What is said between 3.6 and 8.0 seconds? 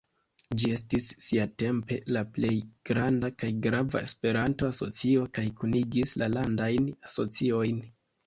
grava Esperanto-asocio, kaj kunigis la Landajn Asociojn.